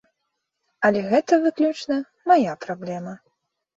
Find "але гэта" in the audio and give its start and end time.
0.87-1.39